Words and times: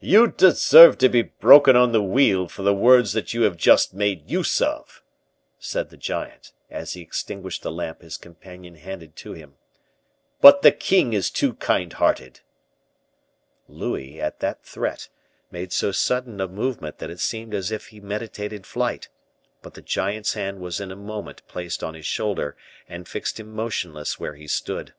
"You 0.00 0.26
deserve 0.30 0.98
to 0.98 1.08
be 1.08 1.22
broken 1.22 1.74
on 1.74 1.92
the 1.92 2.02
wheel 2.02 2.48
for 2.48 2.60
the 2.60 2.74
words 2.74 3.14
that 3.14 3.32
you 3.32 3.44
have 3.44 3.56
just 3.56 3.94
made 3.94 4.30
use 4.30 4.60
of," 4.60 5.02
said 5.58 5.88
the 5.88 5.96
giant, 5.96 6.52
as 6.68 6.92
he 6.92 7.00
extinguished 7.00 7.62
the 7.62 7.72
lamp 7.72 8.02
his 8.02 8.18
companion 8.18 8.74
handed 8.74 9.16
to 9.16 9.32
him; 9.32 9.54
"but 10.42 10.60
the 10.60 10.70
king 10.70 11.14
is 11.14 11.30
too 11.30 11.54
kind 11.54 11.94
hearted." 11.94 12.40
Louis, 13.66 14.20
at 14.20 14.40
that 14.40 14.62
threat, 14.64 15.08
made 15.50 15.72
so 15.72 15.92
sudden 15.92 16.42
a 16.42 16.46
movement 16.46 16.98
that 16.98 17.08
it 17.08 17.18
seemed 17.18 17.54
as 17.54 17.72
if 17.72 17.86
he 17.86 18.00
meditated 18.00 18.66
flight; 18.66 19.08
but 19.62 19.72
the 19.72 19.80
giant's 19.80 20.34
hand 20.34 20.60
was 20.60 20.78
in 20.78 20.92
a 20.92 20.94
moment 20.94 21.40
placed 21.48 21.82
on 21.82 21.94
his 21.94 22.04
shoulder, 22.04 22.54
and 22.86 23.08
fixed 23.08 23.40
him 23.40 23.50
motionless 23.50 24.20
where 24.20 24.34
he 24.34 24.46
stood. 24.46 24.92